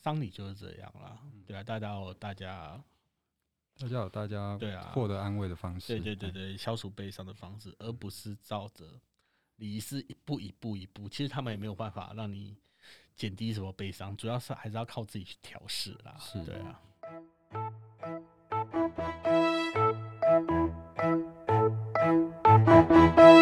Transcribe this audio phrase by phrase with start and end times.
[0.00, 2.82] 丧礼就是这样啦，对啊，大家有大家，
[3.78, 8.86] 大家有大家对啊获得安慰的方式，对对对对，消除悲伤的方式，而不是照着
[9.56, 12.56] 礼仪是一步一步一步，其实他们也没有办法让你
[13.14, 16.80] 减低什么悲伤，主要是还是要靠自己去调试啦，是对啊。
[23.36, 23.39] 一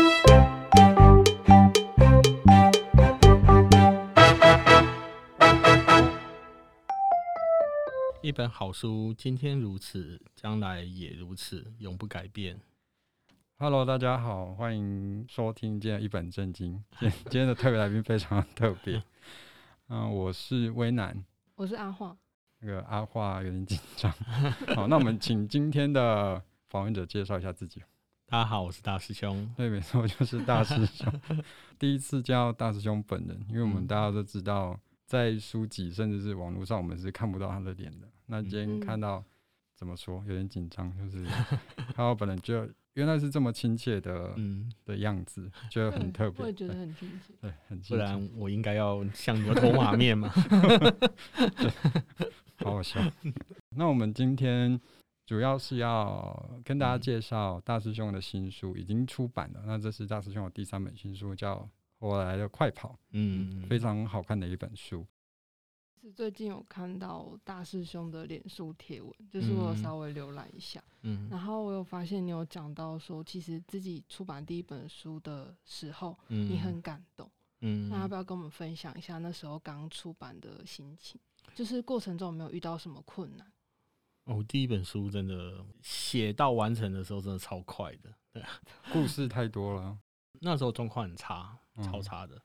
[8.38, 12.56] 本好书，今天如此，将来也如此，永不改变。
[13.58, 16.80] Hello，大家好，欢迎收听今天一本正经。
[17.00, 19.02] 今 今天的特别来宾非常特别，
[19.90, 21.24] 嗯、呃，我是威南，
[21.56, 22.16] 我是阿化。
[22.60, 24.12] 那个阿化有点紧张。
[24.76, 27.82] 好，那我们请今天的访问者介绍一下自己。
[28.26, 29.52] 大家好，我是大师兄。
[29.56, 31.12] 对，没错，就是大师兄。
[31.76, 34.78] 第一次见到大师兄本人，因为我们大家都知道，
[35.08, 38.06] 在书籍甚至是网络上，我们是看不到他的脸的。
[38.26, 39.24] 那今天看到，
[39.74, 46.42] 怎么说，有点紧张，就是看到本人就原来是这么亲切的，嗯，的样子，觉得很特别。
[46.42, 47.96] 我也觉得很亲切，对，很亲切。
[47.96, 50.28] 不然我应该要向牛头马面嘛。
[52.60, 53.00] 好好笑。
[53.70, 54.78] 那我们今天
[55.24, 59.62] 主要是要跟大家介绍大师兄的新书，已经出版了。
[59.64, 61.56] 那这是大师兄的第三本新书，叫
[61.98, 65.06] 《火来了快跑》，嗯，非常好看的一本书。
[66.00, 77.28] 是最近有看到大师兄的脸书贴文，就是我有稍微浏览一下，嗯，然后我有发现你有讲到说，其实自己出版第一本书的时候，嗯，你很感动，
[77.62, 81.20] 嗯，那要不要跟我们分享一下那时候刚出版的心情？
[81.54, 83.52] 就是过程中有没有遇到什么困难？
[84.24, 88.42] 哦，第一本书真的写到完成的时候真的超快的，对，
[88.92, 89.98] 故事太多了，
[90.40, 92.36] 那时候状况很差，超差的。
[92.36, 92.42] 嗯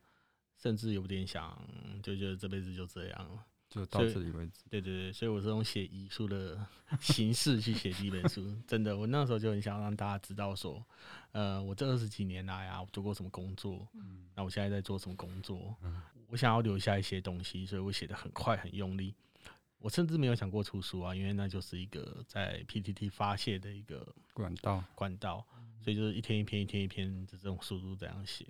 [0.56, 1.60] 甚至有点想，
[2.02, 4.62] 就觉得这辈子就这样了，就到这里为止。
[4.70, 6.66] 对对对，所以我是用写遗书的
[7.02, 8.56] 形式去写第一本书。
[8.66, 10.82] 真的，我那时候就很想让大家知道说，
[11.34, 19.14] 呃，我这二十几年来啊，我做过什么工作，嗯，那我现在在做什么工作，嗯，我想要留下一些东西，所以我写的很快很用力。
[19.80, 25.46] 我甚至没有想过出书啊，因为那就是一个在 PTT 发泄的一个管道管道，
[25.82, 28.46] 所以就是一天一篇一天一篇的这种速度这样写。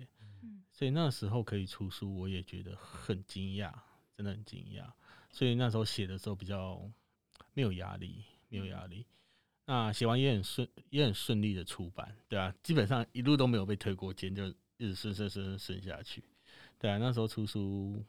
[0.76, 3.72] 所以那时候可以出书，我也觉得很惊讶，
[4.16, 4.84] 真的很惊讶。
[5.30, 6.82] 所以那时候写的时候比较
[7.52, 9.06] 没有压力，没有压力。
[9.66, 16.24] 那写完也很顺，也很顺利的出版，对啊，基本上一路都没有被推过肩，就一直顺顺顺顺下去。
[16.76, 18.04] 对啊，那时候出书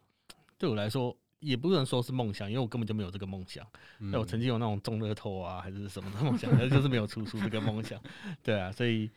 [0.57, 3.63] 对我来说也不能说是梦想，因为我根本就没有这个梦想。
[3.99, 8.01] 那我曾经有那种中乐透啊，还是什么的梦想，但就是没有出书这个梦想。
[8.41, 9.07] 对啊，所以。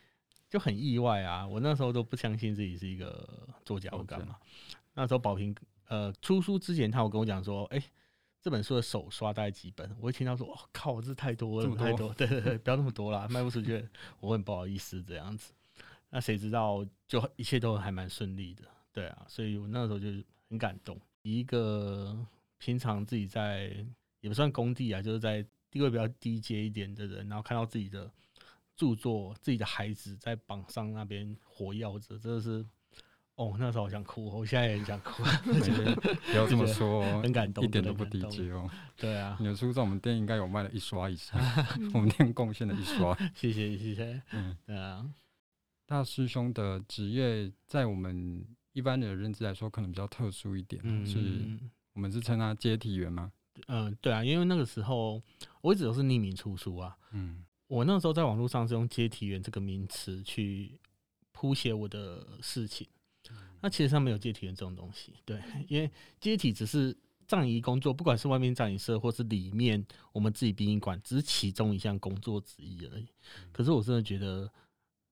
[0.48, 1.46] 就很意外啊！
[1.46, 4.36] 我那时候都不相信自己是一个作家，我干嘛？
[4.94, 5.54] 那时候宝平
[5.88, 7.86] 呃出书之前，他有跟我讲说，哎、欸，
[8.40, 9.94] 这本书的首刷大概几本？
[10.00, 13.86] 我一听到说，哦靠，这太多了，太多，对对对，不要那么多啦，卖不出去，
[14.20, 15.52] 我很不好意思这样子。
[16.08, 20.08] 那谁知道，就一切都还蛮顺利的，对啊，所以我那时候就
[20.48, 20.98] 很感动。
[21.20, 22.16] 一个
[22.56, 23.70] 平常自己在
[24.20, 28.10] 也不算工地啊，就是在地位比较低阶一点的人，然后看到自己的。
[28.78, 32.64] 著作自己的孩子在榜上那边活跃着，真的是
[33.34, 35.22] 哦，那时候我想哭，我现在也很想哭。
[36.30, 38.70] 不要这么说，很感动，一点都不低级哦。
[38.96, 41.40] 对啊，你的书在我们店应该有卖了一刷以上，
[41.92, 43.16] 我们店贡献了一刷。
[43.34, 44.22] 谢谢谢谢。
[44.30, 45.04] 嗯，对啊。
[45.84, 51.18] 大师兄的职业在我们一般的认知来说，可能比较特殊一点，嗯、是
[51.94, 53.32] 我们是称他接体员吗？
[53.66, 55.20] 嗯，对啊，因为那个时候
[55.62, 56.96] 我一直都是匿名出书啊。
[57.12, 57.44] 嗯。
[57.68, 60.80] 我那时候在网络上是用“接体员”这个名词去
[61.32, 62.88] 谱写我的事情，
[63.60, 66.96] 那其实上没有接体员这种东西，对，因为接体只是
[67.26, 73.06] 葬仪工作，不管是外面葬仪社或是里面我们自己殡仪馆，只是其中一项工作之一而已。
[73.52, 74.50] 可是我真的觉得，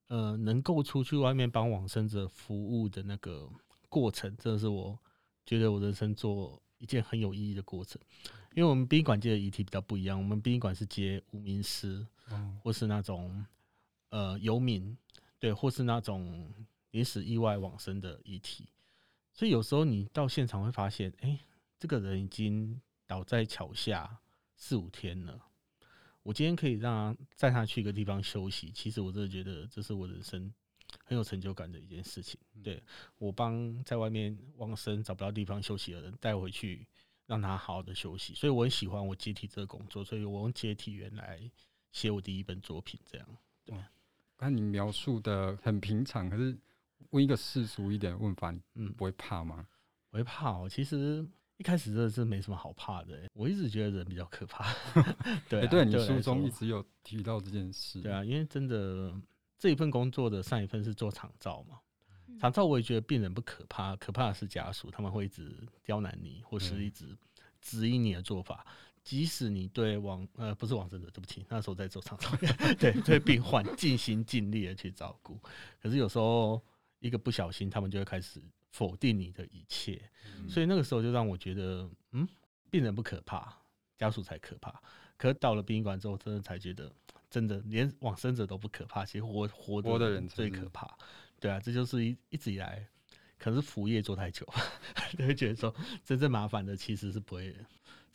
[0.09, 3.47] 呃，能够出去外面帮往生者服务的那个
[3.91, 4.99] 过程，真的是我
[5.45, 8.01] 觉得我人生做一件很有意义的过程。
[8.55, 12.07] 因为我们殡仪馆接的遗体比较不一样，我们殡仪馆是接无名尸。
[12.63, 13.45] 或是那种
[14.11, 14.97] 呃游民，
[15.39, 16.53] 对，或是那种
[16.91, 18.69] 临时意外往生的遗体，
[19.33, 21.41] 所以有时候你到现场会发现，哎、欸，
[21.79, 24.19] 这个人已经倒在桥下
[24.57, 25.41] 四五天了。
[26.23, 30.53] 我今天可以让他载他去一个地方休息，其实我真的觉得这是我人生
[31.05, 32.41] 很有成就感的一件事情。
[32.65, 32.83] 对，
[33.19, 36.89] 我帮在外面往生找不到地方休息的人带回去，
[37.27, 38.35] 让他好好的休息。
[38.35, 41.49] 所以我很喜欢我接替这个工作，所以我用接替员来。
[41.97, 43.27] 写我第一本作品，这样。
[43.65, 43.75] 对，
[44.37, 46.55] 看你描述的很平常，可是
[47.09, 49.67] 问一个世俗一点的问法，嗯，不会怕吗？
[50.11, 50.69] 不会怕哦。
[50.69, 51.27] 其实
[51.57, 54.71] 一开始真的是没什么好怕的，我一直觉得人比较可怕。
[55.49, 58.03] 对、啊欸，对你书中一直有提到这件事。
[58.03, 59.19] 对啊，因为真的
[59.59, 61.81] 这一份工作的上一份是做厂照嘛，
[62.39, 65.51] 厂照我也觉得病人不可怕，可怕的是家属，他们会一直
[65.83, 67.17] 刁难你，或是一直
[67.63, 68.67] 指引你的做法。
[69.07, 72.29] 即使你对往呃不是往生者，对不起，那时候在做长照，
[72.77, 75.39] 对对病患尽心尽力的去照顾，
[75.81, 76.61] 可是有时候
[76.99, 78.43] 一个不小心，他们就会开始。
[78.73, 79.99] 否定你的一切，
[80.47, 82.29] 所以那个时候就让我觉得，嗯，
[82.71, 83.57] 病人不可怕，
[83.97, 84.83] 家属才可怕。
[85.17, 86.93] 可到了殡仪馆之后，真的才觉得，
[87.31, 90.95] 真的连往生者都不可怕，其实活活活的人最可怕。
[91.41, 92.87] 对啊，这就是一一直以来，
[93.39, 94.47] 可能是服务业做太久，
[95.17, 95.75] 就会觉得说，
[96.05, 97.57] 真正麻烦的其实是不会，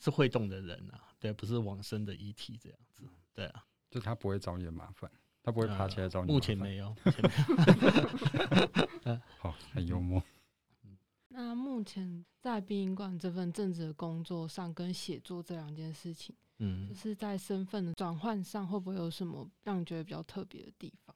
[0.02, 5.08] 是会动的人啊，对，不是往生的遗体这样子，对啊，就他不会找你的麻烦，
[5.44, 6.30] 他不会爬起来找你。
[6.32, 6.92] 目前没有，
[9.38, 10.20] 好，很幽默。
[11.28, 21.14] 那目前在殡仪馆这份正职的工作上，跟写作这两件事情，嗯，就是在身份的转换上，会不会有什么让你觉得比较特别的地方？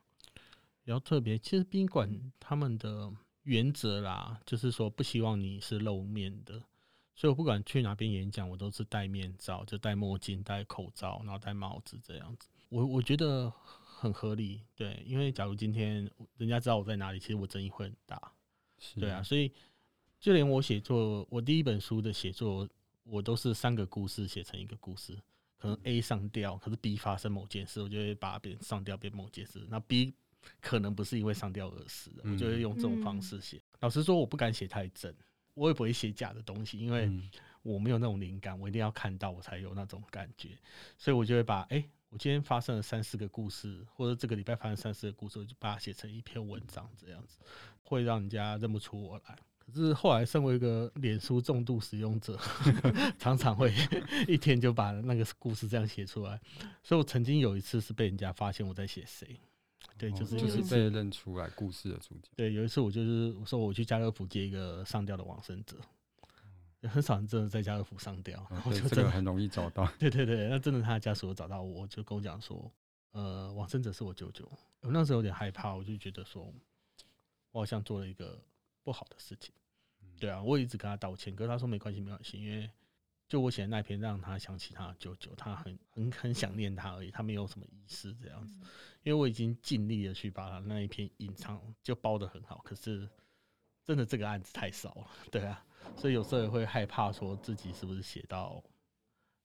[0.85, 3.13] 比较特别，其实殡仪馆他们的
[3.43, 6.63] 原则啦，就是说不希望你是露面的，
[7.17, 12.49] 所以我不管去哪边演讲，我都是戴面罩，就戴墨镜、戴口罩，然后戴帽子这样子。
[12.69, 18.33] 我我觉得很合理，对，因为假如今天人家知道我在哪里，其实我争议会很大，
[18.79, 19.51] 是对啊，所以。
[20.19, 22.67] 就连我写作，我第一本书的写作，
[23.05, 25.15] 我都是三个故事写成一个故事。
[25.59, 29.65] 可能 A 上吊，可是 B 发生某件事，我就会把它变上吊变某件事。
[29.69, 30.15] 那 B
[30.59, 33.61] 可能不是因为上吊而死的，我就会用这种方式写。
[33.81, 35.15] 老实说，我不敢写太真，
[35.57, 37.11] 我也不会写假的东西，因为
[37.63, 40.51] 我没有那种灵感，我一定要看到我才有那种感觉。
[40.99, 47.39] 所以我就会把，哎，我今天发生了三四个故事，或者这个礼拜发生三四个故事，我就把它写成一篇文章，这样子
[47.83, 49.39] 会让人家认不出我来。
[49.59, 52.39] 可是后来，身为一个脸书重度使用者，
[53.19, 53.75] 常常会
[54.29, 56.41] 一天就把那个故事这样写出来。
[56.85, 59.41] 所以我曾经有一次是被人家发现我在写谁，
[59.99, 62.29] 对，就是就是被认出来故事的主角。
[62.37, 65.77] 对，有一次我就是我说我去家乐福接一个上吊的往生者，
[66.83, 69.87] 很少人真的在家乐福上吊，然后就这个很容易找到。
[69.99, 72.71] 对对对，那真的他的家属找到我，就跟我讲说，
[73.13, 74.47] 呃，往生者是我舅舅。
[74.81, 76.53] 我那时候有点害怕，我就觉得说
[77.53, 78.41] 我好像做了一个。
[78.87, 79.53] 不好的事情，
[80.17, 82.71] 对啊，我一直跟他道歉，可是他说没关系，没关系，因为
[83.29, 88.59] 就我写的那篇让他想起他的舅舅，他很很很想念他而已，他没有什么遗失这样子，
[89.03, 93.09] 因为我已经尽力的去把他那一篇隐藏，就包的很好，可是
[93.85, 95.65] 真的这个案子太少了，对啊，
[95.97, 98.63] 所以有时候也会害怕说自己是不是写到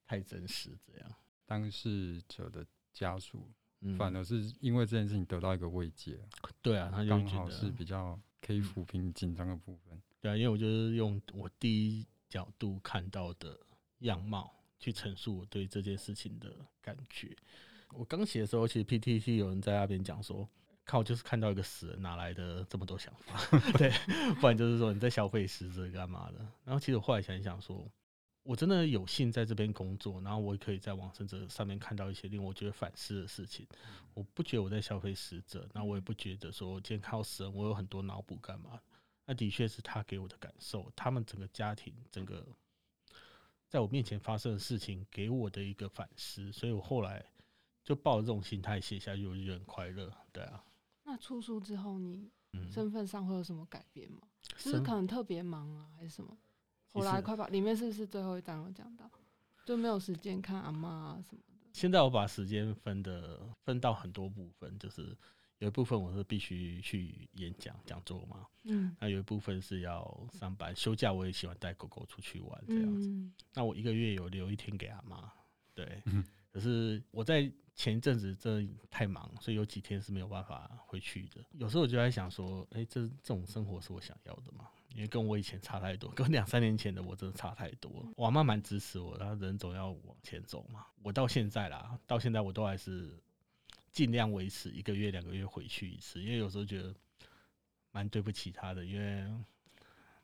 [0.06, 1.14] 太真实这样，
[1.46, 3.50] 当事者的家属
[3.98, 6.20] 反而是因为这件事情得到一个慰藉，
[6.60, 8.20] 对啊，他就刚好是比较。
[8.44, 13.56] 可以抚平紧张的部分，对啊，因为我就是用我第一角度看到的
[14.02, 17.36] 样貌去陈述我对这件事情的感觉。
[17.90, 20.48] 我刚写的时候，其实 PTT 有人在那边讲说，
[20.84, 23.38] 靠，就是看到一个死人，哪来的这么多想法？
[23.76, 23.90] 对，
[24.40, 26.38] 不然就是说你在消费死者干嘛的？
[26.64, 27.90] 然后其实我后来想一想说。
[28.44, 33.64] 我真的有幸在这边工作，然后我也可以在往生者上面看到一些令我觉得反思的事情。
[34.14, 38.80] 我不觉得我在消费死者，那我也不觉得说今天靠死人，我有很多脑补干嘛？
[39.26, 42.44] 那的确是他给我的感受，他们整个家庭，整个
[43.72, 47.24] 在我面前发生的事情给我的一个反思，所以我后来
[47.82, 50.12] 就抱着这种心态写下去，我就觉得很快乐。
[50.30, 50.62] 对啊。
[51.04, 52.30] 那出书之后，你
[52.70, 54.20] 身份上会有什么改变吗？
[54.58, 56.36] 就是可能特别忙啊，还是什么？
[56.92, 59.10] 我来快跑，里面是不是最后一章有讲到，
[59.64, 61.66] 就没有时间看阿妈啊什么的？
[61.72, 65.16] 现在我把时间分的分到很多部分，就是
[65.62, 73.06] 有一部分我是必须去演讲讲座嘛，嗯，那有一部分是要上班，休假我也喜欢带狗狗出去玩这样子。
[73.06, 75.32] 嗯、那我一个月有留一天给阿妈，
[75.72, 81.40] 对，嗯、可是我在前一阵子真的太忙，所以有几天是没有办法回去的。
[81.52, 84.68] 有时候我就在想说，哎、欸，这这种生活是我想要的吗？
[84.92, 88.12] 因为跟我以前差太多，跟两三年前的我真的差太多了。
[88.16, 90.84] 我妈蛮支持我，然后人总要往前走嘛。
[91.04, 93.16] 我到现在啦，到现在我都还是
[93.92, 96.92] 尽量维持一个月、两个月回去一次，因为有时候觉得
[97.92, 99.30] 蛮对不起他的，因为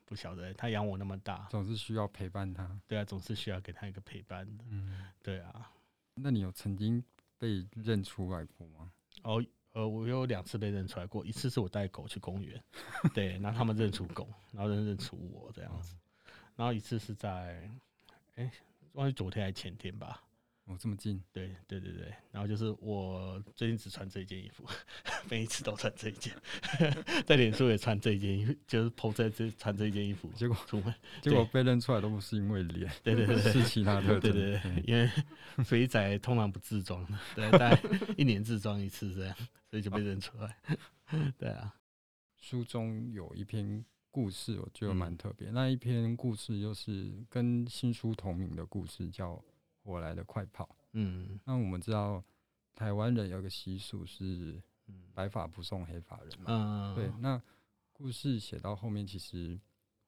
[0.05, 2.69] 不晓得他养我那么大，总是需要陪伴他。
[2.89, 4.65] 对啊，总是需要给他一个陪伴的。
[4.71, 5.71] 嗯，对啊。
[6.15, 7.05] 那你有曾经
[7.39, 8.91] 被认出来过吗？
[9.23, 9.45] 哦。
[9.75, 12.61] 呃，我有两次被认出来过，一次是我带狗去公园，
[13.15, 15.95] 对，然后他们认出狗，然后认认出我这样子，
[16.57, 17.71] 然后一次是在，
[18.35, 18.51] 哎、欸，
[18.95, 20.25] 忘记昨天还是前天吧，
[20.69, 21.19] 哦，这么近？
[21.33, 24.65] 对对对对，然后就是我最近只穿这一件衣服，
[25.31, 26.35] 每一次都穿这一件，
[27.25, 35.11] 在脸书也穿这一件衣服，就是 po 在这穿这一件衣服，结果出门，结果被认出来都不是因为脸，对对对， 是其他特征，对对对，因为
[35.65, 37.83] 肥仔通常不自装的，对，大概
[38.19, 39.35] 一年自装一次这样，
[39.71, 40.55] 所以就被认出来，
[41.39, 41.75] 对啊。
[42.37, 49.43] 书中有一篇故事，我觉得蛮特别，那一篇故事就是跟新书同名的故事，叫。
[49.89, 52.23] 我来的快跑，嗯，那我们知道
[52.75, 54.63] 台湾人有个习俗是，
[55.15, 57.11] 白发不送黑发人嘛，嗯，对。
[57.21, 57.41] 那
[57.95, 59.59] 故事写到后面，其实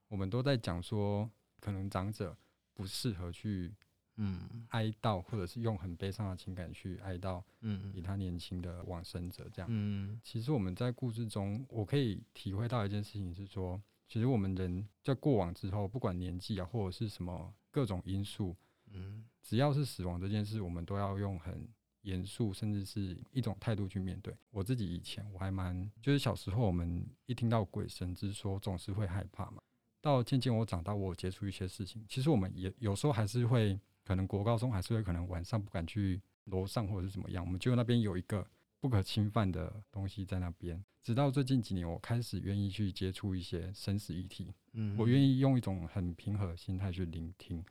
[0.08, 2.36] 我们都在讲说，可能长者
[2.74, 3.74] 不适合去，
[4.16, 9.68] 嗯，哀悼，或者是用很悲伤的情感去哀悼，嗯，比他年轻的往生者这样。
[9.72, 18.54] 嗯，其实我们在故事中，我可以体会到一件事情是说，其实我们人在过往之后，不管年纪啊，或者是什么各种因素。
[18.92, 21.68] 嗯，只要是死亡这件事，我们都要用很
[22.02, 24.36] 严肃，甚至是一种态度去面对。
[24.50, 29.62] 我自己以前我还蛮，就是小时候我们一听到鬼神之说，总是会害怕嘛。
[30.00, 38.46] 到渐渐我长大，我接触一些事情，其实我们也有时候还是会，可能国高中还是会可能晚上不敢去楼上或者是怎么样，我们就那边有一个
[38.80, 40.82] 不可侵犯的东西在那边。
[41.02, 47.64] 直到最近几年，我开始愿意去接触一些生死议题，嗯，我愿意用一种很平和的心态去聆听。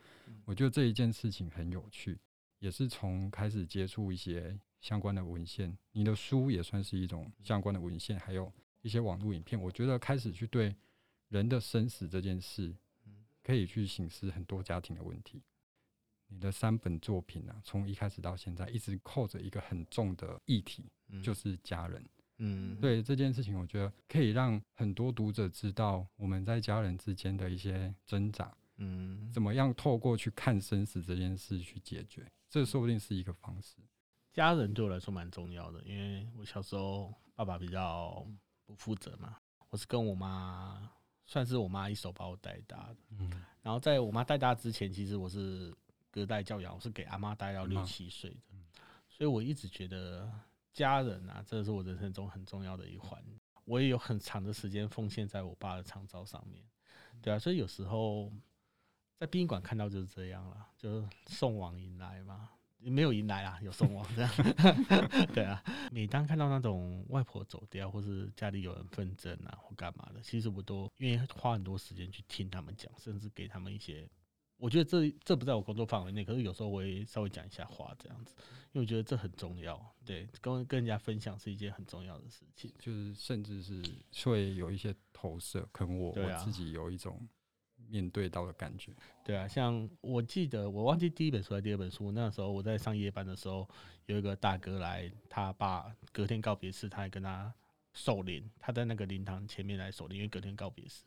[0.46, 2.18] 我觉得这一件事情很有趣，
[2.60, 8.52] 也是从开始接触一些相关的文献，你的书也算是一种相关的文献，还有
[8.82, 9.60] 一些网络影片。
[9.60, 10.76] 我觉得开始去对
[11.28, 12.76] 人的生死这件事，
[13.44, 15.44] 可以去省思很多家庭的问题。
[16.28, 20.86] 你的三本作品啊，从一开始到现在，一直扣着一个很重的议题，
[21.24, 22.04] 就是家人。
[22.38, 28.56] 嗯，对这件事情，我觉得可以让很多读者知道我们在家人之间的一些挣扎。
[28.78, 32.26] 嗯，怎么样透过去看生死这件事去解决？
[32.50, 33.76] 这说不定是一个方式。
[34.32, 38.26] 家人对我来说蛮重要的，因为我小时候爸爸比较
[38.66, 39.36] 不负责嘛，
[39.70, 40.90] 我是跟我妈，
[41.26, 42.98] 算是我妈一手把我带大的。
[43.18, 43.30] 嗯，
[43.62, 45.76] 然后在我妈带大之前，其实我是
[46.10, 48.58] 隔代教养，我是给阿妈带到六七岁的，
[49.10, 50.32] 所以我一直觉得
[50.74, 53.24] 家人啊，这是我人生中很重要的一环。
[53.66, 56.64] 我也有很长的时间奉献在我爸的长照上面，
[57.22, 58.32] 对啊，所以有时候。
[59.20, 64.32] 在殡仪馆看到就是这样了，就是送往迎来嘛，没有迎来啊，有送往这样。
[65.36, 65.62] 对啊，
[65.92, 74.10] 每当看到那种外婆走掉，或是家里有人纷争啊，或干嘛的，其实我都愿意花很多时间去听他们讲，甚至给他们一些。
[74.60, 78.36] 我觉得这这不在我工作范围内，可是有时候我也稍微讲一下话这样子，
[78.74, 79.84] 因为我觉得这很重要。
[80.06, 83.82] 对，跟跟人家分享是一件很重要的事情，就是甚至是
[84.26, 87.28] 会有一些投射，可能我我自己有一种。
[87.88, 88.92] 面对到的感觉，
[89.24, 93.68] 对啊，像我记得我忘记第一本书还是第二本书，那时候我在上夜班的时候，
[94.06, 97.52] 有一个大哥来，他爸隔天告别式，他还跟他
[97.94, 101.04] 守灵，他在那个灵堂前面来守灵，因为隔天告别式，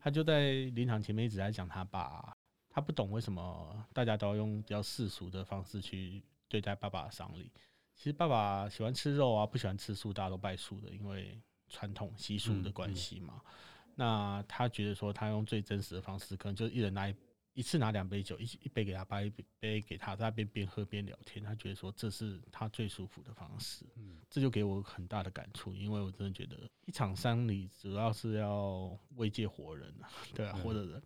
[0.00, 2.36] 他就在灵堂前面一直在讲他爸，
[2.74, 7.48] 他不懂为什么大家都要用比较世俗的方式去对待爸爸的丧礼，
[7.94, 13.34] 其实爸爸喜欢吃肉啊，不喜欢吃素，大家都拜素的，因为传统习俗的关系嘛。
[13.36, 13.50] 嗯嗯
[13.96, 17.14] 那他觉得说，他用最真实的方式，可能就一人拿一
[17.52, 21.44] 一次拿两杯酒，一一杯给他爸，一杯给他，在那边边喝边聊天。
[21.44, 23.86] 他觉得说，这是他最舒服的方式。
[23.94, 31.00] 嗯，这就给我很大的感触，因为我真的觉得一场丧礼主要是要慰藉活人啊，对啊，活的人。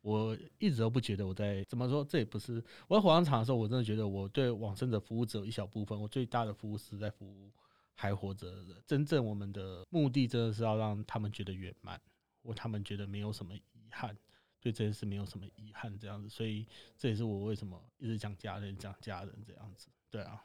[0.00, 7.52] 我一直都不觉得我在怎么说，这也不是我在火葬场的时候，我真的觉得我对往生者服务只有一小部分，我最大的服务是在服务
[7.94, 8.82] 还活着的人。
[8.86, 12.00] 真正我们的目的真的是要让他们觉得圆满。
[12.42, 14.16] 我他们觉得没有什么遗憾，
[14.60, 16.66] 对这件事没有什么遗憾，这样子，所以
[16.96, 20.42] 这也是我为什么一直讲家人，讲家人这样子，对啊。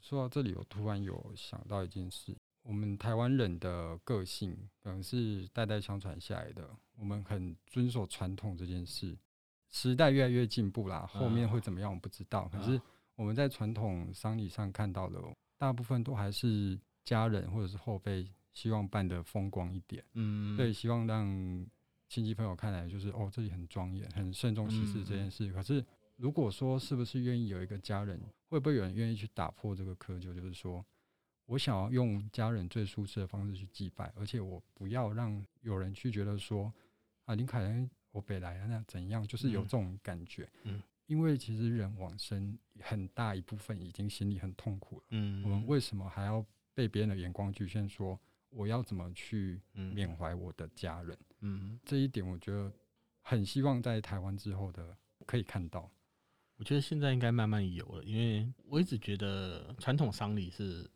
[0.00, 9.16] 说到这里，我突然有想到一件事，我们台湾人的个性可能是代代相传下来的，我们很遵守传统这件事。
[9.68, 12.48] 时代越来越进步啦，后面会怎么样我不知道。
[12.48, 12.80] 可是
[13.16, 15.20] 我们在传统丧礼上看到的，
[15.58, 18.30] 大部分都还是家人或者是后辈。
[18.54, 21.26] 希望办得风光一点，嗯，对，希望让
[22.06, 25.50] 亲戚朋友看来就是哦，这里很庄严，很慎重其事这件事。
[25.54, 25.82] 可是
[26.16, 30.34] 如果说是不是愿意有一个家人，会不会有人愿意去打破这个窠臼？
[30.34, 30.84] 就是说
[31.46, 36.72] 我想要用家人最舒适的方式去祭拜，而且我不要让有人去觉得说
[37.24, 39.26] 啊，林凯恩我北来啊，那怎样？
[39.26, 46.44] 就是有这种感觉，嗯，因为其实人往生很大一部分已经心里很痛苦了，嗯，我们为什么还要
[46.74, 48.18] 被别人的眼光局限说？
[48.54, 51.18] 我要怎么去缅怀我的家人？
[51.40, 52.70] 嗯，这一点我觉得
[53.22, 54.94] 很希望在台湾之后的
[55.24, 55.90] 可以看到。
[56.56, 60.86] 我觉得现在应该慢慢有了，因为我一直觉得传统丧礼是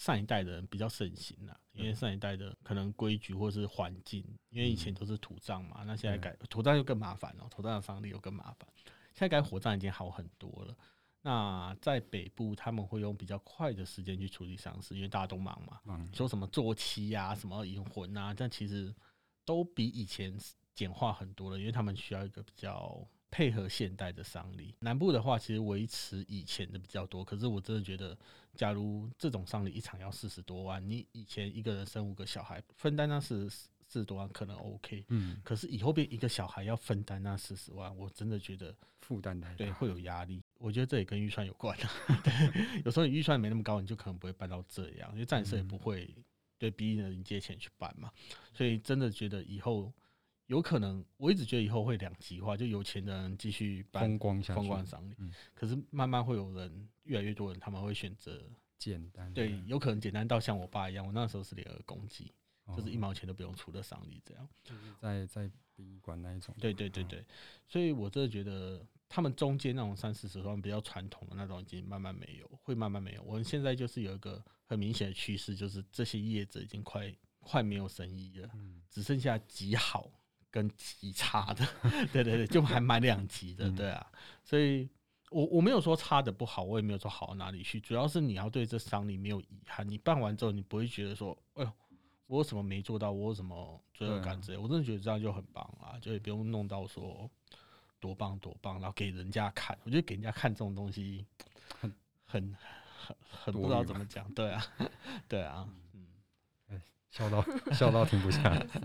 [0.00, 8.66] 上一代的人比较盛行了，因为上一代的可能规矩或是环境，因为以前都是土葬嘛，那现在改土葬又更麻烦了，土葬的丧礼又更麻烦。
[9.12, 10.74] 现在改火葬已经好很多了。
[11.20, 18.94] 那在北部他们会用比较快的时间去处理丧事，因为大家都忙嘛，嗯说什么做七啊，什么引魂啊，但其实
[19.44, 20.34] 都比以前
[20.74, 23.06] 简化很多了，因为他们需要一个比较。
[23.30, 27.24] 配合现代的丧礼，南部的话其实维持以前的比较多。
[27.24, 28.16] 可是我真的觉得，
[28.56, 35.04] 假如这种丧礼一场要四十多万，你以前一个人生五个小孩，分担那四四十多万可能 OK。
[35.08, 35.40] 嗯。
[35.44, 40.42] 可是以后变一个小孩要分担那四十万，我真的觉得负担太大，对，会有压力。
[40.58, 41.90] 我觉得这也跟预算有关啊。
[42.24, 46.12] 对，有时候你预算没那么高，你就可能不会办到这样，因为葬仪社也不会
[46.58, 48.10] 对逼人借钱去办嘛。
[48.52, 49.92] 所以真的觉得以后。
[50.50, 55.14] 有可能，我一直觉得以后会两极化，就有钱的人继续办风光下，风光赏礼。
[55.18, 58.42] 嗯，可是慢慢会有人，越来越多人，他们会选择
[58.76, 59.32] 简单。
[59.32, 62.32] 对，有可能简单到像我爸一样，我那时候是联合公祭，
[62.76, 64.48] 就是一毛钱都不用出的丧礼，这样。
[64.64, 66.52] 就是在在殡仪馆那一种。
[66.58, 67.24] 对对对对，
[67.68, 73.22] 所以我真的觉得他们中间那种三四十万比较传统的那种，已经慢慢没有，会慢慢没有。
[73.22, 78.50] 我们现在就是有一个很明显的趋势，就是这些业者已经快快没有生意了，
[78.90, 80.10] 只剩下极好。
[80.50, 81.66] 跟极差的，
[82.12, 84.06] 对对对，就还蛮两极的，对啊，
[84.44, 84.88] 所以
[85.30, 91.72] 我我没有说差的不好，我也没有说好到哪里去，主要是你要对这丧礼没有遗憾，你办完之后你不会觉得说，哎呦，
[92.26, 97.30] 我有什么没做到，我有什么罪恶感之类，我真的觉得这样就很棒啊，就也不用弄到说
[98.00, 101.24] 多棒多棒，然后给人家看，我觉得给人家看这种东西
[101.78, 102.56] 很很
[102.98, 104.66] 很很不知道怎么讲，对啊，
[105.28, 106.06] 对啊，嗯，
[106.70, 108.66] 哎，笑到笑到停不下来。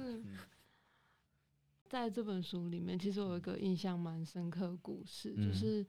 [1.96, 5.86] 在这本书里面，其实我有一个印象蛮深刻的故事，嗯、就是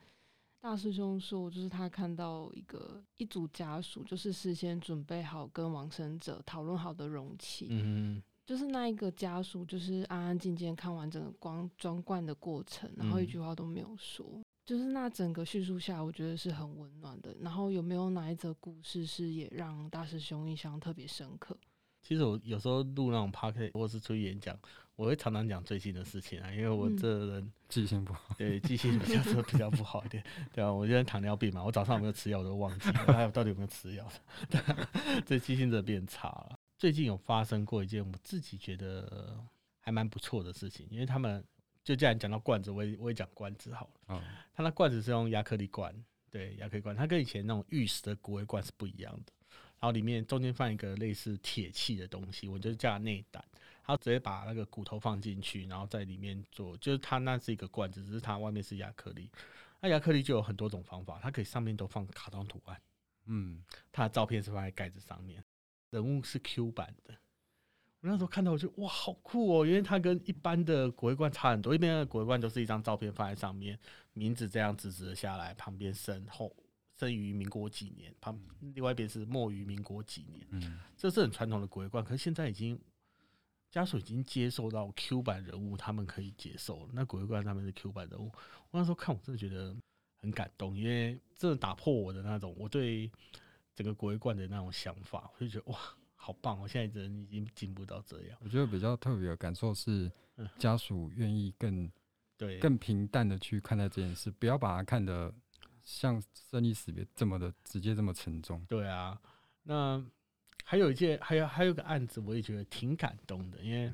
[0.61, 17.37] 大师兄说，就是他看到一个一组家属，就是事先准备好跟往生者讨论好的容器，嗯、就是那一个家属就是安安静静看完整个光装罐的过程，然后一句话都没有说，嗯、就是那整个叙述下，我觉得是很温暖的。
[17.41, 21.59] 然后有没有哪一则故事是也让大师兄印象特别深刻？
[22.01, 24.57] 其实我有时候录那种 podcast 或是出去演讲。
[24.97, 34.11] 我会常常讲最近的事情啊，因为我这人记性不好，对，记性比较 比较不好一点，对啊，我现在糖尿病嘛，我早上有没有吃药我都忘记了，还有到底有没有吃药，
[34.49, 34.61] 对，
[35.27, 36.59] 这记性真的变差了。
[36.79, 39.39] 最近有发生过一件我自己觉得
[39.81, 41.45] 还蛮不错的事情，因为他们
[41.85, 44.23] 就既然讲到罐子，我也我也讲罐子好了。
[44.55, 45.95] 他那罐子是用亚克力罐，
[46.31, 49.33] 对，亚克力罐，它跟以前那种玉石的骨灰罐是不一样的，
[49.79, 53.45] 然后里面中间放一个类似铁器的东西，我就叫它内胆。
[53.87, 59.31] 他直接把那个骨头放进去，然后在里面做，就是它那是一个罐子，只是它外面是亚克力。
[59.81, 62.81] 那亚克力就有很多种方法，它可以上面都放卡通图案，
[63.27, 65.45] 嗯，它的照片是放在盖子上面，
[65.91, 67.15] 人物是 Q 版的。
[68.01, 73.79] 我那时候看到我就哇，好酷哦，因为它跟一般的骨灰罐差很多，一般的骨灰罐都是一张照片放在上面，
[74.15, 76.53] 名字这样直直的下来，旁边身后
[76.99, 78.37] 生于民国几年，旁
[78.75, 82.77] 另外一边是没于民国几年，嗯，这是很传统的骨灰罐，可是现在已经。
[83.71, 86.89] 家属已经接受到 Q 版人物，他们可以接受。
[86.93, 88.31] 那骨灰罐他们是 Q 版人物，
[88.71, 89.77] 我那时候看，我真的觉得
[90.21, 93.11] 很感动，因为真的打破我的那种我对
[93.75, 95.79] 整个骨灰罐的那种想法，我就觉得哇，
[96.15, 96.59] 好棒！
[96.61, 98.39] 我现在人已经进步到这样。
[98.41, 100.11] 我觉得比较特别的感受是，
[100.59, 101.91] 家属愿意更
[102.39, 105.35] 对更平淡的去看待这件事，不要把它看得
[105.83, 108.65] 像生离死别这么的直接，这么沉重。
[108.67, 109.21] 对啊，
[109.65, 110.03] 那。
[110.69, 113.89] 还有一件，还有还有个案子，我也觉得挺感动的，因为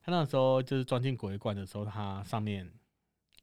[0.00, 2.66] 他那时候就是装进骨灰罐的时候，他上面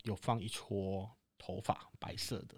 [0.06, 1.08] 有放一撮
[1.38, 2.56] 头发，白色的。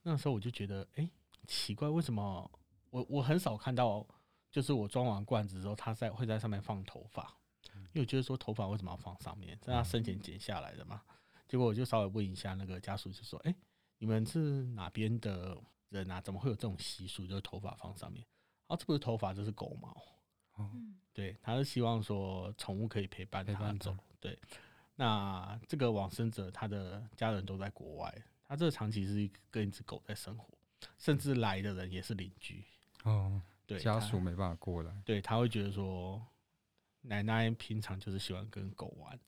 [0.00, 1.10] 那时候我就觉得，哎、欸，
[1.46, 2.50] 奇怪，为什么
[2.88, 4.06] 我我很少看到，
[4.50, 7.36] 就是我装完罐子之后，他在会在上面放头发，
[7.74, 11.02] 因为我觉得说头发为什么要放上面，在他生前剪下来的嘛。
[11.46, 13.56] 结果我就稍微问一下那个家属，就说，哎、欸，
[13.98, 15.54] 你们是哪边的
[15.90, 16.18] 人啊？
[16.18, 18.26] 怎么会有这种习俗，就是头发放上面？
[18.66, 19.96] 哦，这不是头发，这是狗毛。
[20.58, 23.96] 嗯，对，他是希望说宠物可以陪伴他走。
[24.18, 24.38] 对，
[24.94, 30.48] 那这个往生者他的家人都在国外，他这个长期是跟一只狗在生活，
[30.98, 32.64] 甚至来的人也是邻居。
[33.04, 35.02] 哦，对，家属没办法过来。
[35.04, 36.26] 对，他会觉得说，
[37.02, 39.18] 奶奶平常就是喜欢跟狗玩，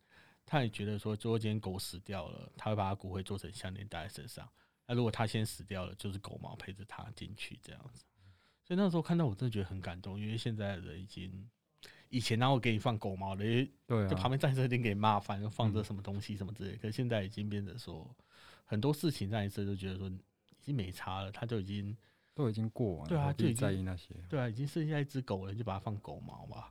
[0.47, 4.49] 他也觉得说，如果今天狗死掉了，他会把他骨灰做成项链戴在身上。
[4.87, 8.03] 那如果他先死掉了，就是狗毛陪着他进去这样子。
[8.69, 11.49] 所以那时候看到我真的觉得很感动，因为现在的人已经，
[12.11, 13.43] 以前然后给你放狗毛的，
[13.87, 16.77] 对，就旁边站着一定给骂翻，放着什么东西什么之类。
[16.77, 18.15] 可是现在已经变得说
[18.67, 21.97] 很多事情，上一次就觉得说已经没差了，他就已经
[22.35, 26.71] 都已经过完了，对啊，就在意那些，对啊，已经剩下一只狗了，就把它放狗毛吧。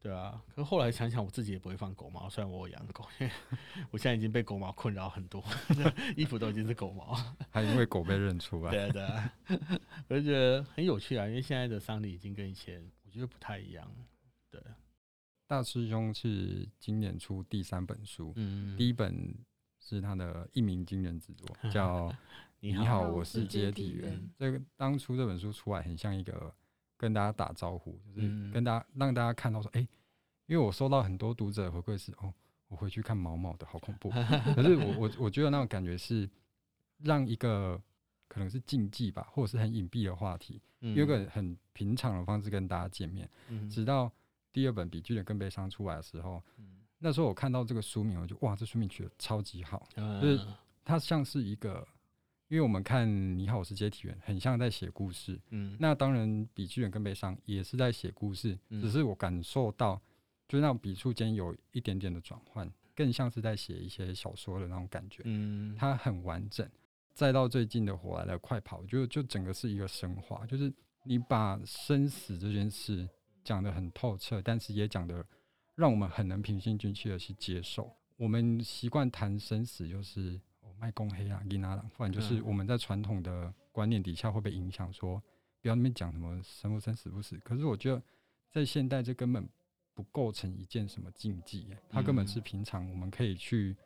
[0.00, 2.28] 对啊，可是后来想想，我自己也不会放狗毛。
[2.30, 3.32] 虽然我有养狗，因为
[3.90, 5.42] 我现在已经被狗毛困扰很多，
[6.16, 7.14] 衣服都已经是狗毛。
[7.50, 8.70] 还因为狗被认出来。
[8.70, 9.32] 对啊，对啊，
[10.08, 13.90] 我就觉得很有趣啊，因为现在的丧礼已经跟以前我觉得不太一样。
[14.50, 14.62] 对，
[15.48, 19.34] 大师兄是今年出第三本书，嗯，第一本
[19.80, 22.08] 是他的一鸣惊人之作，叫
[22.60, 24.12] 《你好，我是接体员》。
[24.38, 26.54] 这个当初这本书出来，很像一个。
[26.96, 29.88] 跟大家打招呼，就是跟大家让大家看到说，哎、欸，
[30.46, 32.32] 因为我收到很多读者回馈是，哦，
[32.68, 34.10] 我回去看毛毛的好恐怖。
[34.54, 36.28] 可是我我我觉得那种感觉是，
[36.98, 37.80] 让一个
[38.28, 43.28] 可能是禁忌吧，或者是很隐蔽的话题，用一个很平常的方式跟大家见面。
[43.68, 44.10] 直到
[44.52, 46.42] 第二本《比巨人更悲伤》出来的时候，
[46.98, 50.46] 那时候我看到这个书名，我就哇，这书名取得超级好，就是
[50.84, 51.86] 它像是一个。
[52.48, 55.36] 因为我们看《你好，我是接体员》，很像在写故事。
[55.50, 60.00] 嗯，那当然，比巨人更悲伤也是在写故事，嗯，只是我感受到，
[60.46, 65.22] 就是那种笔触间有一点点的转换，更像是在写一些小说的那种感觉。
[65.24, 66.68] 嗯，它很完整。
[67.12, 73.08] 再到最近的《火来了，快跑》，就就整个是一个升华，就是你把生死这件事
[73.42, 75.26] 讲得很透彻，但是也讲得
[75.74, 77.92] 让我们很能平心静气的去接受。
[78.16, 80.40] 我们习惯谈生死，就是。
[80.78, 85.22] 卖公黑啊，伊那郎，不然就是我们在传统的观念底下会被影响，说
[85.60, 87.36] 不要那边讲什么生不生死不死。
[87.38, 88.02] 可是我觉得
[88.50, 89.48] 在现代这根本
[89.94, 93.76] 不构成一件什么禁忌，它根本是平常我们可以去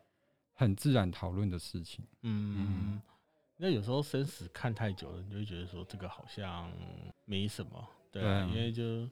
[0.52, 2.04] 很自然讨论的事情。
[2.22, 3.02] 嗯，嗯，
[3.56, 6.70] 那有时候生死看太久了，你就会觉得说这个好像
[7.24, 9.08] 没什么，对啊，因为就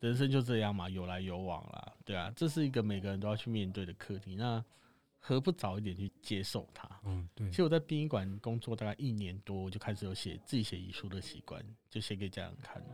[0.00, 4.34] 人生就这样嘛，有来有往啦，对啊，这是一个每个人都要去面对的课题。
[4.34, 4.64] 那
[5.24, 7.00] 何不早一点去接受它？
[7.04, 7.48] 嗯，对。
[7.48, 12.90] 其实我在殡仪馆工作大概一年多，我就开始有写自己写遗书的习惯，就写给家人看的。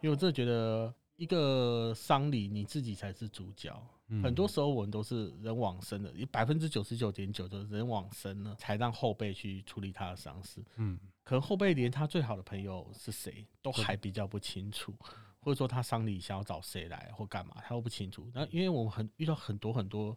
[0.00, 3.70] 因为我真的觉得，一个丧礼你自己才是主角。
[4.08, 4.22] 嗯。
[4.22, 10.64] 很多时候我们都是人往生的，有百分之九十九点九的人往生了，才让后辈去处理他的丧事。
[10.76, 10.98] 嗯。
[11.22, 14.94] 可能后辈连他最好的朋友是谁都还比较不清楚，
[15.38, 18.30] 或者说他丧礼想要找谁来或干嘛，他都不清楚。
[18.32, 20.16] 那因为我们很遇到很多很多。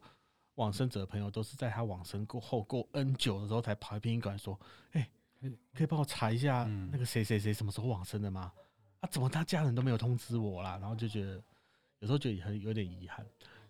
[0.55, 4.59] 往生者的朋友都是在他往生过后过 N 久的时候才跑来殡仪馆说
[4.93, 5.09] ：“哎，
[5.73, 8.53] 可以帮我查一下那个谁谁谁什么时候往生的吗？
[8.99, 11.43] 啊，怎么他家人都没有通知我啦？”然后就觉得
[11.99, 13.25] 有时候觉得很有点遗憾。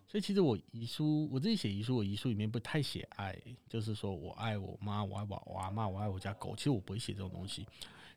[0.06, 3.34] 所以其实我遗书我自己写遗书，我遗书里面不太写爱，
[3.68, 6.54] 就是说我爱我妈，我爱我我阿妈，我爱我家狗。
[6.54, 7.66] 其实我不会写这种东西，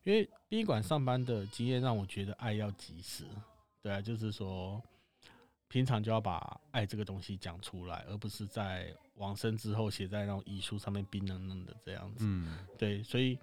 [0.04, 3.24] 因为殡仪馆上班的经验让我觉得爱要及时。
[3.82, 4.84] 对啊，就是说。
[5.70, 12.24] 平常就要把爱这个东西讲出来，而不是在往生之后写在那种遗书上面冰冷冷的这样子。
[12.26, 13.38] 嗯，对，所以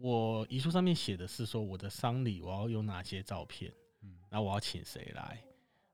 [0.00, 5.40] 我遗书上面写的是说我的丧礼我要有哪些照片，嗯，然后我要请谁来，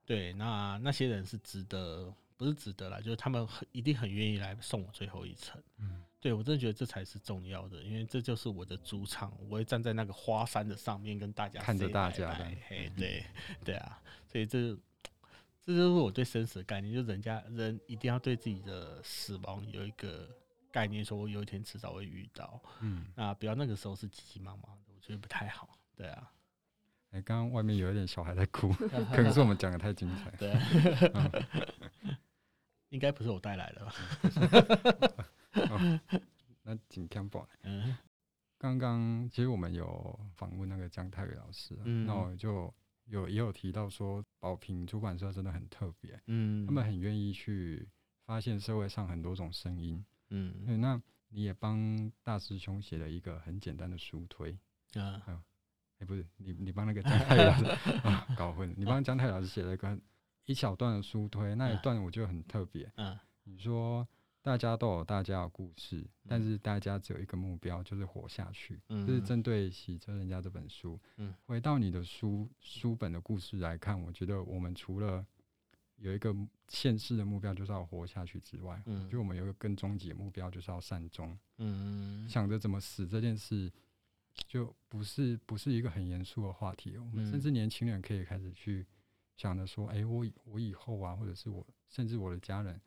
[0.06, 5.62] 对，那那些人是值得，不是值得啦，就是他们很一定很愿意来送我最后一程。
[5.76, 12.32] 嗯，对我真的觉得这才是重要的，因为这就是我的主场，我会站在那个花山的上面跟大家看着大家，
[12.66, 13.22] 嘿，对，
[13.62, 14.74] 对啊，所以这。
[15.68, 20.26] 这就是我对生死的概念，就人家人一定要对自己的死亡有一个
[20.72, 26.32] 概念，说我有一天迟早会遇到，嗯，那不要那个时候是急急忙忙的，我觉得不太好，对啊。
[27.10, 28.72] 哎，刚刚外面有一点小孩在哭，
[29.12, 30.56] 可能是我们讲的太精彩，对，
[32.88, 33.92] 应该不是我带来的吧？
[35.68, 36.00] 哦、
[36.62, 37.46] 那请看报。
[37.64, 37.94] 嗯，
[38.56, 42.72] 刚刚其实我们有访问那个江泰宇老师，嗯，那我就。
[43.10, 47.88] 有也有提到说，宝瓶出版社真的很特别，嗯，他们很愿意去
[48.24, 54.52] 发现社会上很多种声音，嗯，对，那你也帮大师兄写了一个很简单的书推，
[54.94, 55.34] 啊，哎、
[56.00, 57.64] 欸，不是，你你帮那个姜太老师
[58.06, 59.98] 啊搞混，你帮姜太老师写了一个
[60.46, 64.06] 一小段的书推，那一段我觉得很特别，嗯，你说。
[64.48, 68.80] 大家都有大家的故事，但是大家只有一个目标，就是活下去。
[68.88, 70.98] 嗯，这是针对喜车人家这本书。
[71.18, 75.22] 嗯，回到你的书书本的故事来看，我觉得我们除了
[75.96, 76.34] 有一个
[76.68, 81.38] 现世的目标，就是要活下去之外，嗯，就我们有一个更终极的目标，就是要善终。
[81.58, 83.70] 嗯，想着怎么死这件事，
[84.46, 86.96] 就不是不是一个很严肃的话题。
[86.96, 88.86] 我们甚至年轻人可以开始去
[89.36, 92.80] 想着说，哎，我我以后啊，或者是我甚至我的家人。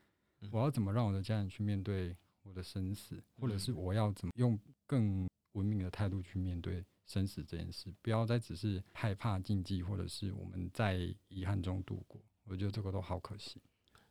[0.50, 7.94] 我要怎么让我的家人去面对我的生死，或者是我要怎么用更文明的态度去面对生死这件事？
[8.02, 12.20] 不要再只是害怕禁忌，或者是我们在遗憾中度过。
[12.46, 13.62] 我觉得这个都好可惜。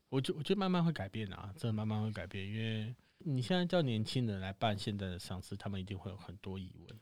[0.08, 6.98] 我觉我觉得慢慢会改变啊，真的慢慢会改变，因为你现在叫年轻人来办现在的丧事，他们一定会有很多疑问，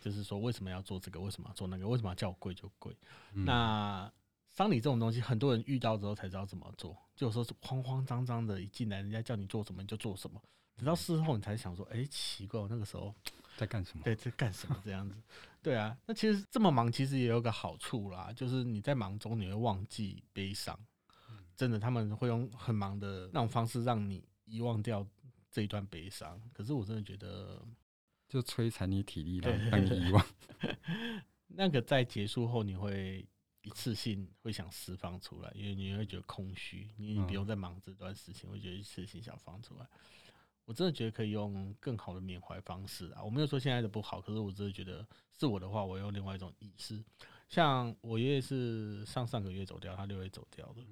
[0.00, 2.96] 就是说为什么要做这个，为什么要做那个，为什么要叫我贵就贵？
[3.32, 4.12] 嗯、那
[4.56, 10.42] 丧礼这种东西，很多人遇到之后才知道怎么做，就说是慌慌张张的，一进来人家叫你做什么你就做什么，
[10.78, 13.14] 直到事后你才想说，哎、欸，奇怪，我那个时候
[13.56, 14.02] 在干什么？
[14.04, 15.14] 对，在干什么这样子？
[15.62, 20.78] 对啊，那其实这么忙，其实也有个好处啦，就是你在忙中你会忘记悲伤，
[21.54, 25.06] 真的他们会用很忙的那种方式让你遗忘掉。
[25.48, 27.66] 这一段悲伤，可是我真的觉得，
[28.28, 30.26] 就摧残你体力，让让你遗忘。
[31.48, 33.26] 那个在结束后，你会
[33.66, 39.86] 一次性会想释放出来，因为你会觉得空虚，你不用再忙这段事情，会觉得一次性想放出来。
[40.64, 43.22] 我真的觉得可以用更好的缅怀方式啊！
[43.24, 45.04] 我没有说现在的不好，可是我真的觉得
[45.36, 47.04] 是我的话，我用另外一种仪式。
[47.48, 50.82] 像我爷爷是上上个月走掉，他六月走掉的，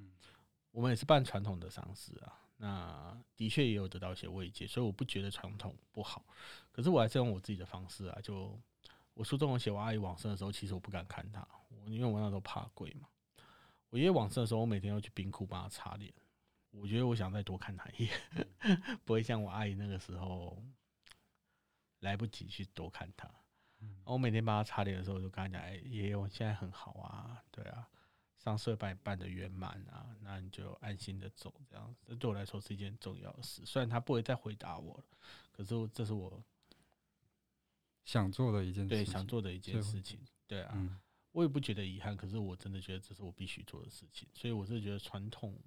[0.72, 2.40] 我们也是办传统的丧事啊。
[2.56, 6.24] 那的确也有得到一些慰藉，所以我不觉得传统不好。
[6.72, 8.60] 可是我还是用我自己的方式啊，就
[9.14, 11.46] 我书中有写，我阿姨往生的时候，其实我不敢看她，
[11.86, 13.08] 因为我那时候怕鬼嘛。
[13.88, 16.12] 我爷爷往生的时候，我每天要去冰库帮他擦脸。
[16.70, 18.48] 我觉得我想再多看他一眼，
[19.04, 20.60] 不会像我阿姨那个时候
[22.00, 23.30] 来不及去多看他。
[24.04, 27.88] 我每天帮他擦脸的时候，我就跟他讲：“哎，爷爷，我现在很好啊，对啊。”
[28.36, 33.64] 丧事办办的圆满啊，那你就安心的走，这样这对我来说是一件重要的事。
[33.64, 35.04] 虽然他不会再回答我了，
[35.50, 36.42] 可是这是我
[38.04, 40.20] 想做的一件事对想做的一件事情。
[40.46, 40.98] 对啊，嗯、
[41.32, 44.28] 我也不觉得遗憾，可是我真的觉得这是我必须做的事情。
[44.34, 45.58] 所以我是觉得传统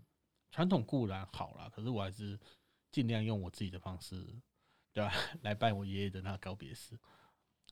[0.52, 2.40] 传统固然好啦，可是我还是
[2.92, 4.24] 尽量用我自己的方式，
[4.94, 5.14] 对吧、啊？
[5.42, 6.98] 来办我爷爷的那个告别式。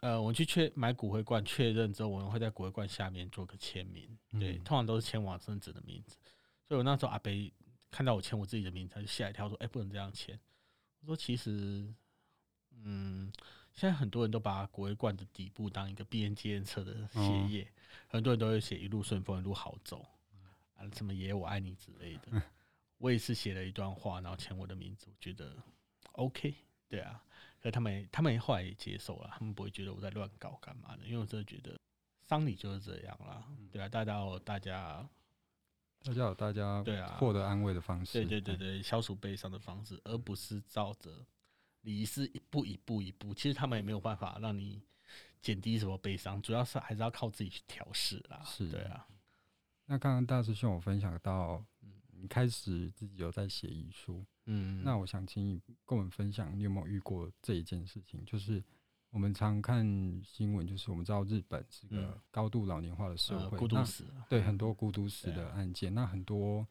[0.02, 6.18] 呃，我去确买骨灰罐确认之后，我们会在骨灰罐下面做个签名，对，通常都是签往生者的名字。
[6.68, 7.52] 所以我那时候阿北
[7.90, 10.38] 看到我签我自己的名字，他就吓一跳，说：“哎，不能这样签。”
[11.00, 11.88] 我说：“其实，
[12.84, 13.32] 嗯，
[13.76, 17.72] 现在很多人都把骨灰罐的底部当一个边纪念册的写页，
[18.08, 20.06] 很多人都会写一路顺风，一路好走，
[20.76, 22.42] 啊，什么爷爷我爱你之类的。
[22.98, 25.56] 我也是写了一段话，然后签我的名字，我觉得
[26.14, 26.56] OK，
[26.88, 27.22] 对啊。
[27.60, 31.78] 可他们，他们后来也接受了，他们不会觉得我在乱搞干嘛的，因为我真的觉得
[32.22, 35.06] 丧礼就是这样啦，对啊，大家有大家，
[36.04, 41.12] 大家有大家对啊获得安慰的方式，对对对对，消除悲伤的方式，而不是照着
[41.86, 44.82] 礼仪一步一步一步，其实他们也没有办法让你
[45.42, 49.08] 减低什么悲伤，主要是还是要靠自己去调试啦，是，对啊。
[49.86, 51.64] 那刚刚大师兄我分享到，
[52.12, 54.26] 你开始自己有在写遗书。
[54.48, 58.24] 嗯，那我想请你跟我们分享，你有没有遇过这一件事情？
[58.26, 58.64] 就是
[59.12, 59.86] 我们常看
[60.26, 65.94] 新闻，就是我们知道日本是个高度老年化的社会，孤独死，对，很多孤独死的案件。
[65.94, 66.68] 那很多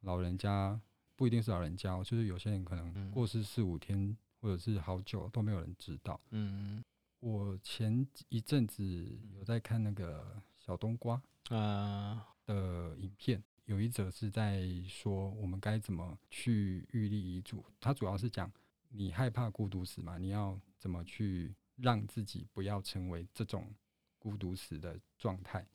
[0.00, 0.80] 老人家
[1.14, 4.16] 不一定是老人家，就是有些人可能过世四五天，
[4.46, 6.20] 或者是好久都没有人知道。
[6.30, 6.80] 嗯，
[7.18, 13.42] 我前一阵子有在看那个小冬瓜啊的影片。
[13.64, 18.48] 有一则是在说我们该怎么去预立遗嘱，它主要是讲
[18.90, 23.74] 你害怕孤独死嘛，你要怎么去让自己不要成为这种
[24.20, 25.66] 孤独死的状态。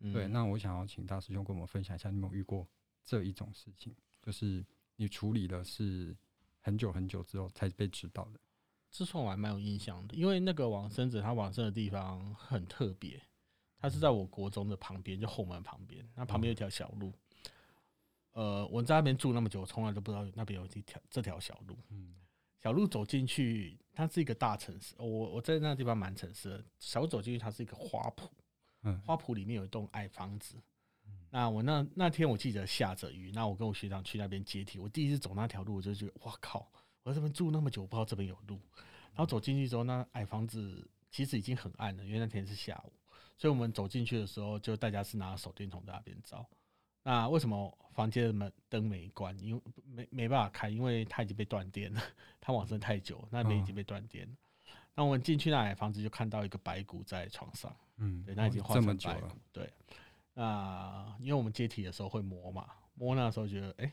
[0.00, 2.66] 嗯、对，那我想要请大师兄跟我们分享一下，你有没有遇过
[3.04, 3.94] 这一种事情？
[4.20, 6.16] 就是你处理的是
[6.66, 8.40] 很久很久之后才被知道的。
[8.90, 13.22] 这算我还蛮有印象的，因为那个往生者他往生的地方很特别，
[13.78, 17.10] 他是在我国中的旁边，就后门旁边，那旁边有一条小路。
[17.10, 17.22] 嗯
[18.32, 21.78] 呃，我在那边住那么久，我从来都不知道那边有这条这条小路。
[21.88, 22.16] 嗯，
[22.60, 24.96] 小路走进去，它是一个大城市。
[24.98, 26.64] 我我在那个地方蛮城市的。
[26.80, 28.28] 小路走进去，它是一个花圃。
[28.82, 30.56] 嗯，花圃里面有一栋矮房子。
[31.36, 34.78] 嗯，那我那那天我记得下着雨，那我跟我学长去那边接体。
[34.78, 36.66] 我第一次走那条路，我就觉得哇靠！
[37.02, 38.58] 我在这边住那么久，我不知道这边有路。
[39.12, 42.92] 然后走进去之后，那矮房子其实已经很暗了，因为那天是下午。
[43.36, 46.48] 所以我们走进去的时候，就大家是拿手电筒在那边照。
[47.02, 49.38] 那为什么房间的门灯没关？
[49.38, 52.02] 因为没没办法开，因为它已经被断电了。
[52.40, 54.34] 它往生太久，那边已经被断电了。
[54.94, 57.74] 那我们进去那矮房子，就看到一个白骨在床上。
[57.98, 59.36] 嗯，对，那已经化成白骨。
[59.52, 59.70] 对，
[60.38, 63.92] 那因为我们接体的时候会摸嘛，摸那时候觉得，哎、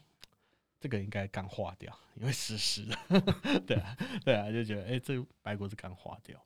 [0.79, 2.97] 这个应该刚化掉， 因为湿湿的。
[3.65, 6.39] 对啊，对啊，就觉得，哎、这白骨是刚化掉。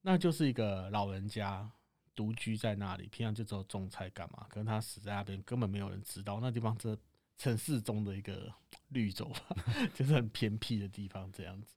[0.00, 1.70] 那就是一个老人家。
[2.14, 4.46] 独居在那里，平常就只有种菜干嘛？
[4.50, 6.40] 可能他死在那边，根本没有人知道。
[6.42, 6.94] 那地方是
[7.38, 8.52] 城市中的一个
[8.88, 9.56] 绿洲吧，
[9.94, 11.74] 就是很偏僻的地方，这样子。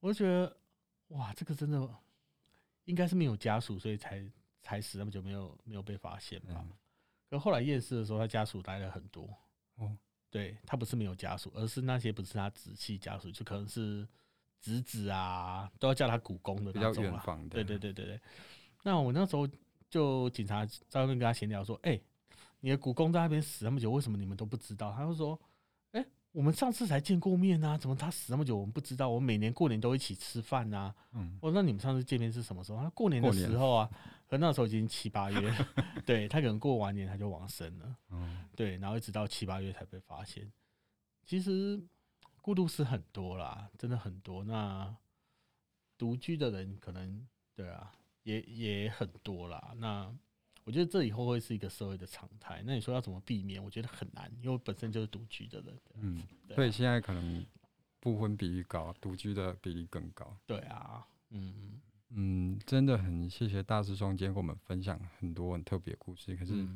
[0.00, 0.54] 我就觉得，
[1.08, 1.88] 哇，这个真的
[2.84, 4.22] 应该是没有家属，所以才
[4.66, 6.66] 才死那么久，没有没有被发现吧？
[7.30, 9.28] 可后来验尸的时候，他家属来了很多。
[9.76, 9.96] 哦，
[10.28, 14.06] 对他不是没有家属，而是那些不是他直系家属，就可能是
[14.60, 17.22] 侄子啊，都要叫他姑公的那种啊。
[17.48, 18.20] 对对对对对。
[18.82, 19.48] 那我那时候
[19.88, 22.02] 就警察在外面跟他闲聊说：“哎、欸，
[22.58, 25.40] 你的姑公在那边死那么久，为什么你们都不知道？”他就说。
[26.32, 29.08] 我们上次才见过面啊，怎么他死那么久我们不知道？
[29.08, 30.94] 我们每年过年都一起吃饭啊。
[31.12, 32.78] 嗯，我说那你们上次见面是什么时候？
[32.78, 33.90] 他过年的时候啊，
[34.28, 35.54] 可那时候已经七八月，
[36.04, 37.96] 对他可能过完年他就往生了。
[38.10, 40.50] 嗯，对，然后一直到七八月才被发现。
[41.24, 41.82] 其实
[42.40, 44.44] 孤独死很多啦，真的很多。
[44.44, 44.96] 那
[45.98, 49.74] 独居的人可能对啊，也也很多啦。
[49.76, 50.14] 那。
[50.64, 52.60] 我觉得这以后会是一个社会的常态。
[52.66, 53.62] 那你说要怎么避免？
[53.62, 55.80] 我觉得很难，因为我本身就是独居的人。
[55.94, 56.24] 嗯，
[56.56, 57.46] 所以现在可能
[58.00, 60.36] 不婚比例高，独居的比例更高。
[60.44, 66.36] 对啊，嗯嗯，真的很谢谢大师兄今天跟我们分享很多很特别的故事。
[66.36, 66.66] 可是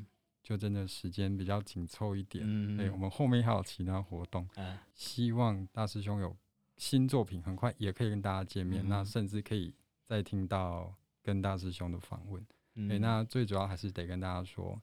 [0.42, 2.44] 就真的时间比较紧凑一点。
[2.46, 4.48] 嗯，对，我们后面还有其他活动。
[4.56, 6.36] 嗯，希望大师兄有
[6.76, 8.84] 新作品，很快也可以跟大家见面。
[8.84, 12.44] 嗯，那甚至可以再听到跟大师兄的访问。
[12.88, 14.80] 对，那最主要还是得跟大家说，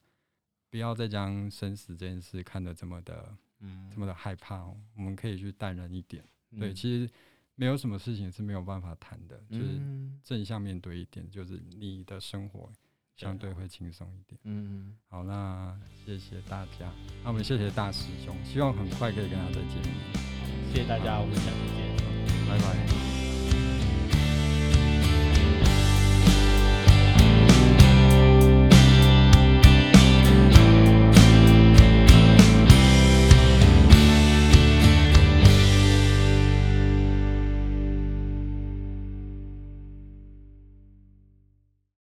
[0.69, 4.77] 不要再将生死这件事看得这么的，嗯，这么的害怕哦。
[4.95, 6.23] 我们可以去淡然一点。
[6.59, 7.11] 对，其实
[7.59, 9.81] 没有什么事情是没有办法谈的，就是
[10.23, 12.71] 正向面对一点，就是你的生活
[13.15, 14.39] 相对会轻松一点。
[14.43, 16.93] 嗯，好，那谢谢大家，
[17.23, 19.91] 那我们谢谢大师兄，希望很快可以跟他再见面。
[20.71, 23.16] 谢谢大家，我们下次见，拜拜。